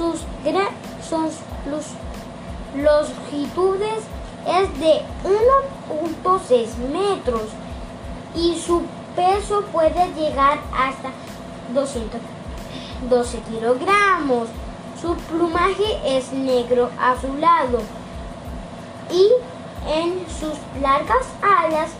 sus, 0.01 1.85
longitudes 2.75 4.03
es 4.47 4.79
de 4.79 5.01
1.6 6.23 6.77
metros 6.91 7.43
y 8.35 8.57
su 8.59 8.81
peso 9.15 9.61
puede 9.71 10.11
llegar 10.15 10.59
hasta 10.75 11.11
212 11.73 13.39
kilogramos. 13.51 14.47
Su 14.99 15.15
plumaje 15.15 15.99
es 16.05 16.31
negro 16.31 16.89
azulado 16.99 17.81
y 19.11 19.29
en 19.91 20.25
sus 20.29 20.53
largas 20.81 21.25
alas 21.41 21.91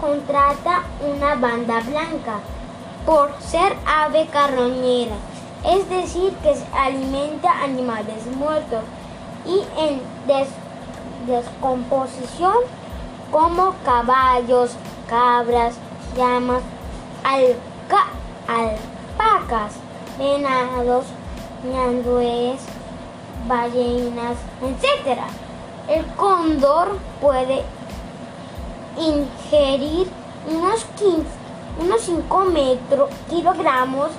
contrata 0.00 0.82
una 1.00 1.34
banda 1.36 1.80
blanca 1.80 2.40
por 3.06 3.32
ser 3.40 3.76
ave 3.86 4.26
carroñera, 4.26 5.14
es 5.64 5.88
decir, 5.88 6.32
que 6.42 6.54
alimenta 6.76 7.62
animales 7.62 8.26
muertos 8.36 8.82
y 9.46 9.62
en 9.78 10.00
descomposición 11.26 12.54
como 13.30 13.74
caballos, 13.84 14.72
cabras, 15.08 15.74
llamas, 16.16 16.62
alpacas, 18.48 19.74
venados, 20.18 21.04
ñandúes, 21.64 22.60
ballenas, 23.46 24.36
etc. 24.62 25.18
El 25.88 26.06
cóndor 26.16 26.96
puede 27.20 27.62
ingerir 28.98 30.10
unos 30.48 30.84
15, 30.96 31.24
unos 31.80 32.00
5 32.00 32.44
metros, 32.46 33.10
kilogramos 33.28 34.10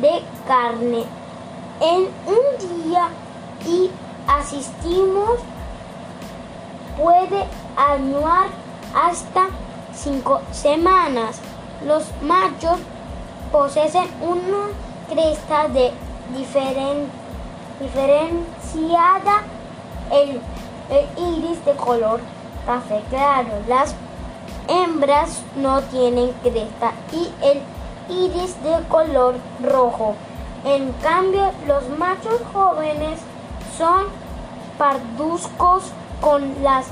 de 0.00 0.22
carne 0.46 1.04
en 1.80 2.08
un 2.26 2.44
día 2.84 3.08
y 3.66 3.90
asistimos 4.26 5.40
puede 6.96 7.44
anuar 7.76 8.48
hasta 8.94 9.48
5 9.94 10.40
semanas. 10.52 11.40
Los 11.86 12.04
machos 12.22 12.78
poseen 13.52 14.08
una 14.20 14.68
cresta 15.08 15.68
de 15.68 15.92
diferenciada. 17.78 19.42
El 20.10 20.40
el 20.90 21.06
iris 21.36 21.64
de 21.64 21.72
color 21.72 22.20
café 22.66 23.02
claro. 23.10 23.50
Las 23.68 23.94
hembras 24.68 25.42
no 25.56 25.82
tienen 25.82 26.32
cresta 26.42 26.92
y 27.12 27.30
el 27.42 27.60
iris 28.08 28.60
de 28.62 28.82
color 28.88 29.36
rojo. 29.62 30.14
En 30.64 30.92
cambio, 31.02 31.50
los 31.66 31.88
machos 31.90 32.40
jóvenes 32.52 33.20
son 33.76 34.06
parduzcos 34.76 35.84
con 36.20 36.62
las 36.62 36.86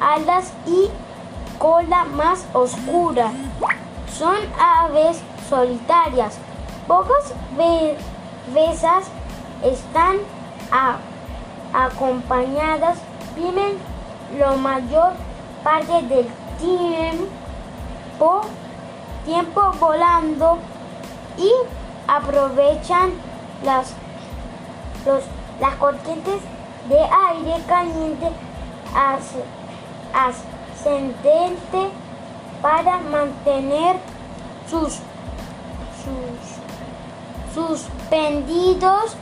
alas 0.00 0.52
y 0.66 0.88
cola 1.58 2.04
más 2.04 2.44
oscura. 2.52 3.30
Son 4.12 4.36
aves 4.58 5.20
solitarias. 5.48 6.38
Pocas 6.86 7.32
veces 8.52 9.06
están 9.62 10.16
acompañadas 11.72 12.98
viven 13.34 13.78
la 14.38 14.52
mayor 14.56 15.12
parte 15.62 16.02
del 16.02 16.26
tiempo, 16.58 18.42
tiempo 19.24 19.72
volando 19.78 20.58
y 21.38 21.50
aprovechan 22.06 23.12
las, 23.64 23.94
las 25.60 25.74
corrientes 25.76 26.40
de 26.88 26.98
aire 26.98 27.62
caliente 27.66 28.30
ascendente 30.14 31.90
para 32.60 32.98
mantener 32.98 33.96
sus, 34.68 34.98
sus 36.04 36.52
suspendidos 37.54 39.16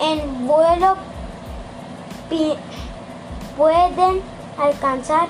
en 0.00 0.46
vuelo 0.46 0.96
pueden 3.56 4.22
alcanzar 4.58 5.28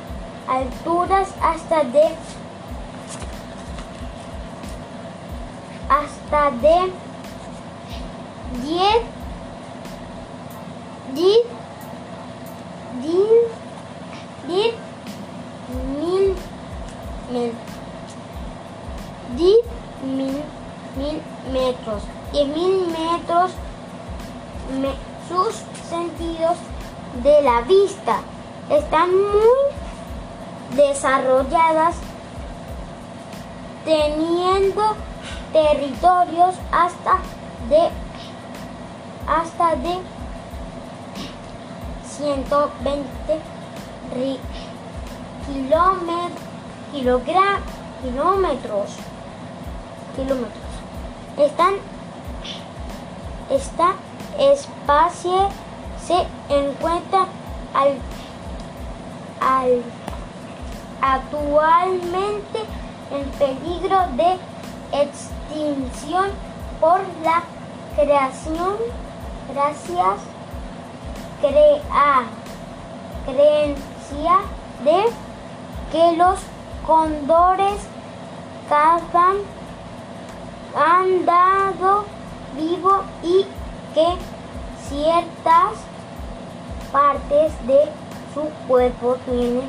alturas 0.48 1.28
hasta 1.42 1.84
de 1.84 2.02
hasta 5.92 6.50
de 6.52 6.92
10 8.62 8.78
10 11.14 11.62
10 14.48 14.74
mil 15.98 16.34
mil 17.30 17.52
10 19.36 19.56
mil 20.16 20.42
mil 20.96 21.22
metros 21.52 22.02
y 22.32 22.44
mil 22.44 22.86
metros 22.88 23.50
sus 25.28 25.54
sentidos 25.88 26.56
de 27.22 27.42
la 27.42 27.60
vista. 27.62 28.20
Están 28.70 29.10
muy 29.10 30.76
desarrolladas 30.76 31.96
teniendo 33.84 34.96
territorios 35.52 36.54
hasta 36.72 37.18
de 37.68 37.90
hasta 39.26 39.76
de 39.76 39.98
120 42.04 43.40
kilómetros. 48.02 48.90
Kilómetros. 50.16 50.62
Están 51.38 51.74
esta 53.50 53.94
espacio 54.38 55.48
se 56.06 56.26
encuentra 56.48 57.26
al, 57.74 57.98
actualmente 61.00 62.58
en 63.10 63.28
peligro 63.38 63.98
de 64.16 64.38
extinción 64.92 66.30
por 66.80 67.00
la 67.24 67.42
creación 67.96 68.76
gracias 69.52 70.20
crea, 71.40 72.24
creencia 73.26 74.38
de 74.84 75.04
que 75.90 76.16
los 76.16 76.38
condores 76.86 77.80
cazan 78.68 79.36
han 80.74 81.26
dado 81.26 82.04
vivo 82.56 83.02
y 83.22 83.44
que 83.94 84.06
ciertas 84.88 85.74
partes 86.90 87.52
de 87.66 87.84
su 88.34 88.42
cuerpo 88.66 89.16
tienen 89.26 89.68